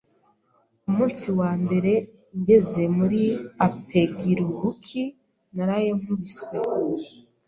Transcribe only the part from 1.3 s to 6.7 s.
wa mbere ngeze muri APEGIRUBUKI naraye nkubiswe…